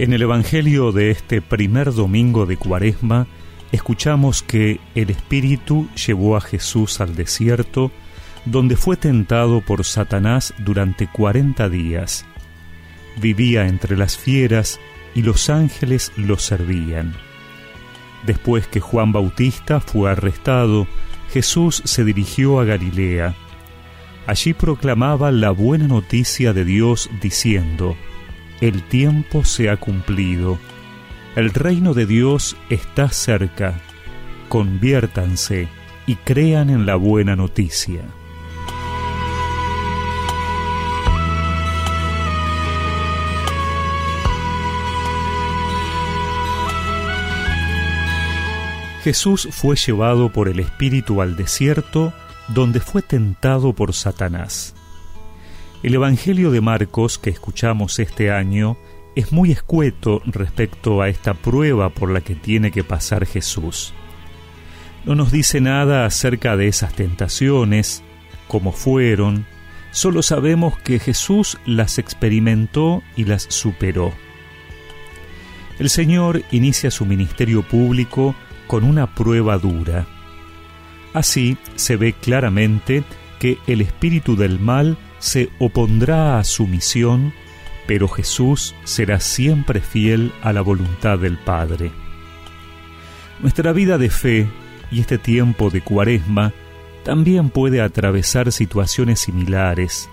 En 0.00 0.14
el 0.14 0.22
Evangelio 0.22 0.92
de 0.92 1.10
este 1.10 1.42
primer 1.42 1.92
domingo 1.92 2.46
de 2.46 2.56
Cuaresma, 2.56 3.26
escuchamos 3.70 4.42
que 4.42 4.80
el 4.94 5.10
Espíritu 5.10 5.90
llevó 5.94 6.38
a 6.38 6.40
Jesús 6.40 7.02
al 7.02 7.14
desierto, 7.14 7.92
donde 8.46 8.76
fue 8.76 8.96
tentado 8.96 9.60
por 9.60 9.84
Satanás 9.84 10.54
durante 10.56 11.06
cuarenta 11.06 11.68
días. 11.68 12.24
Vivía 13.20 13.68
entre 13.68 13.94
las 13.94 14.16
fieras 14.16 14.80
y 15.14 15.20
los 15.20 15.50
ángeles 15.50 16.12
lo 16.16 16.38
servían. 16.38 17.14
Después 18.24 18.66
que 18.68 18.80
Juan 18.80 19.12
Bautista 19.12 19.80
fue 19.80 20.10
arrestado, 20.10 20.86
Jesús 21.30 21.82
se 21.84 22.06
dirigió 22.06 22.58
a 22.58 22.64
Galilea. 22.64 23.34
Allí 24.26 24.54
proclamaba 24.54 25.30
la 25.30 25.50
buena 25.50 25.88
noticia 25.88 26.54
de 26.54 26.64
Dios 26.64 27.10
diciendo, 27.20 27.98
el 28.60 28.82
tiempo 28.82 29.44
se 29.44 29.70
ha 29.70 29.76
cumplido, 29.76 30.58
el 31.36 31.50
reino 31.50 31.94
de 31.94 32.06
Dios 32.06 32.56
está 32.68 33.08
cerca, 33.08 33.80
conviértanse 34.48 35.68
y 36.06 36.16
crean 36.16 36.70
en 36.70 36.86
la 36.86 36.96
buena 36.96 37.36
noticia. 37.36 38.02
Jesús 49.02 49.48
fue 49.50 49.76
llevado 49.76 50.30
por 50.30 50.48
el 50.48 50.60
Espíritu 50.60 51.22
al 51.22 51.34
desierto, 51.34 52.12
donde 52.48 52.80
fue 52.80 53.00
tentado 53.00 53.72
por 53.72 53.94
Satanás. 53.94 54.74
El 55.82 55.94
Evangelio 55.94 56.50
de 56.50 56.60
Marcos 56.60 57.18
que 57.18 57.30
escuchamos 57.30 57.98
este 58.00 58.30
año 58.30 58.76
es 59.16 59.32
muy 59.32 59.50
escueto 59.50 60.20
respecto 60.26 61.00
a 61.00 61.08
esta 61.08 61.32
prueba 61.32 61.88
por 61.88 62.10
la 62.10 62.20
que 62.20 62.34
tiene 62.34 62.70
que 62.70 62.84
pasar 62.84 63.24
Jesús. 63.24 63.94
No 65.06 65.14
nos 65.14 65.32
dice 65.32 65.62
nada 65.62 66.04
acerca 66.04 66.58
de 66.58 66.68
esas 66.68 66.92
tentaciones, 66.92 68.02
cómo 68.46 68.72
fueron, 68.72 69.46
solo 69.90 70.20
sabemos 70.22 70.78
que 70.78 70.98
Jesús 70.98 71.56
las 71.64 71.98
experimentó 71.98 73.02
y 73.16 73.24
las 73.24 73.44
superó. 73.44 74.12
El 75.78 75.88
Señor 75.88 76.42
inicia 76.50 76.90
su 76.90 77.06
ministerio 77.06 77.62
público 77.62 78.34
con 78.66 78.84
una 78.84 79.14
prueba 79.14 79.56
dura. 79.56 80.06
Así 81.14 81.56
se 81.74 81.96
ve 81.96 82.12
claramente 82.12 83.02
que 83.40 83.58
el 83.66 83.80
espíritu 83.80 84.36
del 84.36 84.60
mal 84.60 84.96
se 85.18 85.48
opondrá 85.58 86.38
a 86.38 86.44
su 86.44 86.68
misión, 86.68 87.32
pero 87.88 88.06
Jesús 88.06 88.76
será 88.84 89.18
siempre 89.18 89.80
fiel 89.80 90.30
a 90.42 90.52
la 90.52 90.60
voluntad 90.60 91.18
del 91.18 91.38
Padre. 91.38 91.90
Nuestra 93.40 93.72
vida 93.72 93.98
de 93.98 94.10
fe 94.10 94.46
y 94.92 95.00
este 95.00 95.18
tiempo 95.18 95.70
de 95.70 95.80
cuaresma 95.80 96.52
también 97.02 97.48
puede 97.48 97.80
atravesar 97.80 98.52
situaciones 98.52 99.20
similares. 99.20 100.08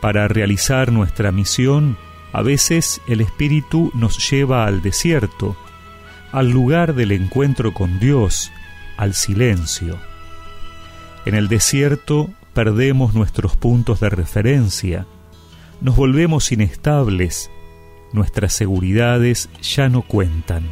Para 0.00 0.28
realizar 0.28 0.92
nuestra 0.92 1.32
misión, 1.32 1.98
a 2.32 2.42
veces 2.42 3.00
el 3.08 3.20
Espíritu 3.20 3.90
nos 3.94 4.30
lleva 4.30 4.64
al 4.64 4.80
desierto, 4.80 5.56
al 6.30 6.50
lugar 6.50 6.94
del 6.94 7.12
encuentro 7.12 7.74
con 7.74 7.98
Dios, 7.98 8.52
al 8.96 9.14
silencio. 9.14 9.98
En 11.24 11.34
el 11.34 11.48
desierto 11.48 12.30
perdemos 12.52 13.14
nuestros 13.14 13.56
puntos 13.56 14.00
de 14.00 14.10
referencia, 14.10 15.06
nos 15.80 15.96
volvemos 15.96 16.52
inestables, 16.52 17.50
nuestras 18.12 18.52
seguridades 18.52 19.48
ya 19.62 19.88
no 19.88 20.02
cuentan. 20.02 20.64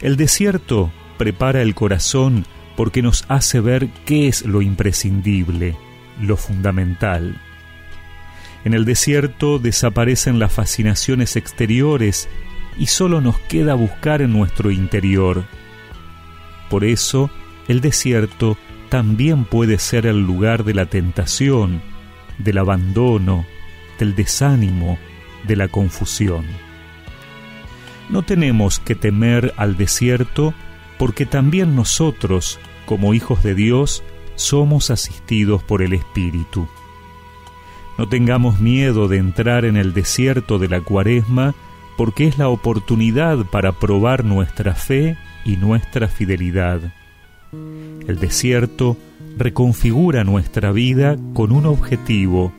El 0.00 0.16
desierto 0.16 0.92
prepara 1.18 1.62
el 1.62 1.74
corazón 1.74 2.44
porque 2.76 3.02
nos 3.02 3.24
hace 3.28 3.60
ver 3.60 3.88
qué 4.04 4.28
es 4.28 4.44
lo 4.44 4.62
imprescindible, 4.62 5.76
lo 6.20 6.36
fundamental. 6.36 7.40
En 8.64 8.74
el 8.74 8.84
desierto 8.84 9.58
desaparecen 9.58 10.38
las 10.38 10.52
fascinaciones 10.52 11.36
exteriores 11.36 12.28
y 12.78 12.86
solo 12.86 13.20
nos 13.20 13.38
queda 13.38 13.74
buscar 13.74 14.22
en 14.22 14.32
nuestro 14.32 14.70
interior. 14.70 15.44
Por 16.68 16.84
eso, 16.84 17.30
el 17.68 17.80
desierto 17.80 18.58
también 18.88 19.44
puede 19.44 19.78
ser 19.78 20.06
el 20.06 20.20
lugar 20.20 20.64
de 20.64 20.74
la 20.74 20.86
tentación, 20.86 21.82
del 22.38 22.58
abandono, 22.58 23.44
del 23.98 24.14
desánimo, 24.14 24.98
de 25.46 25.56
la 25.56 25.68
confusión. 25.68 26.44
No 28.08 28.22
tenemos 28.22 28.78
que 28.78 28.94
temer 28.94 29.52
al 29.56 29.76
desierto 29.76 30.54
porque 30.98 31.26
también 31.26 31.74
nosotros, 31.74 32.58
como 32.84 33.14
hijos 33.14 33.42
de 33.42 33.54
Dios, 33.54 34.02
somos 34.36 34.90
asistidos 34.90 35.62
por 35.62 35.82
el 35.82 35.92
Espíritu. 35.92 36.68
No 37.98 38.08
tengamos 38.08 38.60
miedo 38.60 39.08
de 39.08 39.16
entrar 39.16 39.64
en 39.64 39.76
el 39.76 39.94
desierto 39.94 40.58
de 40.58 40.68
la 40.68 40.80
cuaresma 40.80 41.54
porque 41.96 42.26
es 42.26 42.38
la 42.38 42.48
oportunidad 42.48 43.38
para 43.46 43.72
probar 43.72 44.24
nuestra 44.24 44.74
fe 44.74 45.16
y 45.44 45.56
nuestra 45.56 46.08
fidelidad. 46.08 46.92
El 47.52 48.18
desierto 48.18 48.96
reconfigura 49.36 50.24
nuestra 50.24 50.72
vida 50.72 51.16
con 51.34 51.52
un 51.52 51.66
objetivo, 51.66 52.52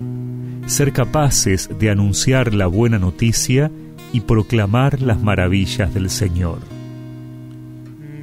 ser 0.67 0.93
capaces 0.93 1.69
de 1.79 1.89
anunciar 1.89 2.53
la 2.53 2.67
buena 2.67 2.99
noticia 2.99 3.71
y 4.13 4.21
proclamar 4.21 5.01
las 5.01 5.21
maravillas 5.21 5.93
del 5.93 6.09
Señor. 6.09 6.59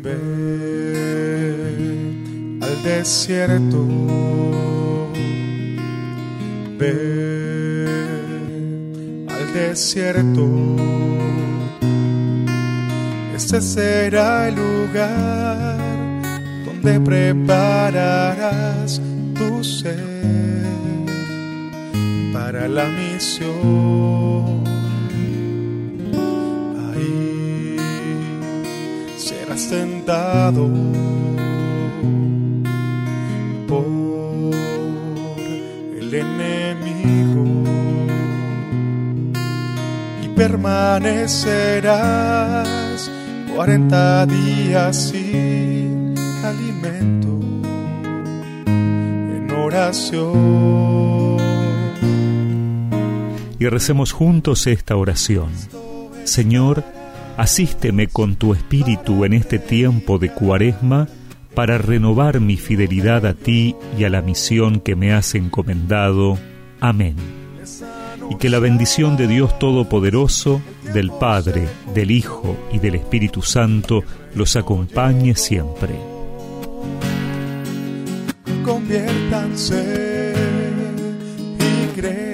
Ve 0.02 0.12
al 2.60 2.82
desierto, 2.82 3.86
ve 6.78 7.86
al 9.28 9.52
desierto, 9.52 10.48
ese 13.34 13.60
será 13.60 14.48
el 14.48 14.54
lugar 14.54 15.93
donde 16.84 17.00
prepararás 17.00 19.00
tu 19.34 19.64
ser 19.64 20.04
para 22.32 22.68
la 22.68 22.84
misión. 22.84 24.62
Ahí 26.92 27.76
serás 29.16 29.68
tentado 29.70 30.68
por 33.66 33.86
el 35.98 36.14
enemigo 36.14 37.64
y 40.22 40.28
permanecerás 40.36 43.10
cuarenta 43.54 44.26
días 44.26 44.96
sin 44.96 45.63
alimento 46.44 47.40
en 48.66 49.50
oración. 49.50 51.36
Y 53.58 53.68
recemos 53.68 54.12
juntos 54.12 54.66
esta 54.66 54.96
oración. 54.96 55.48
Señor, 56.24 56.84
asísteme 57.36 58.08
con 58.08 58.36
tu 58.36 58.52
espíritu 58.52 59.24
en 59.24 59.32
este 59.32 59.58
tiempo 59.58 60.18
de 60.18 60.30
cuaresma 60.30 61.08
para 61.54 61.78
renovar 61.78 62.40
mi 62.40 62.56
fidelidad 62.56 63.24
a 63.26 63.34
ti 63.34 63.76
y 63.96 64.04
a 64.04 64.10
la 64.10 64.20
misión 64.22 64.80
que 64.80 64.96
me 64.96 65.12
has 65.12 65.34
encomendado. 65.34 66.38
Amén. 66.80 67.16
Y 68.30 68.36
que 68.36 68.50
la 68.50 68.58
bendición 68.58 69.16
de 69.16 69.28
Dios 69.28 69.58
Todopoderoso, 69.58 70.60
del 70.92 71.10
Padre, 71.10 71.68
del 71.94 72.10
Hijo 72.10 72.56
y 72.72 72.78
del 72.78 72.96
Espíritu 72.96 73.42
Santo 73.42 74.02
los 74.34 74.56
acompañe 74.56 75.34
siempre. 75.36 76.13
Conviértanse 78.84 80.34
y 81.58 81.98
crean 81.98 82.33